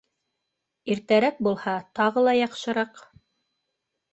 Иртәрәк 0.93 1.37
булһа, 1.49 1.75
тағы 1.99 2.25
ла 2.29 2.35
яҡшыраҡ. 2.39 3.07